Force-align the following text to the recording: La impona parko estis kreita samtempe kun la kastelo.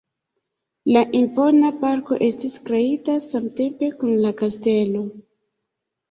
La 0.93 1.01
impona 1.17 1.67
parko 1.83 2.17
estis 2.27 2.55
kreita 2.69 3.17
samtempe 3.25 3.91
kun 3.99 4.15
la 4.23 4.31
kastelo. 4.41 5.05